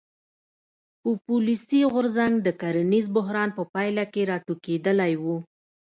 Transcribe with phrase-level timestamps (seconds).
[1.01, 5.25] پوپولیستي غورځنګ د کرنیز بحران په پایله کې راټوکېدلی و.